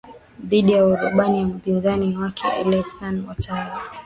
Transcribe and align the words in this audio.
dhidi 0.39 0.71
ya 0.71 0.83
arobaini 0.97 1.39
ya 1.39 1.45
mpinzani 1.45 2.17
wake 2.17 2.47
alasan 2.47 3.25
watara 3.27 3.79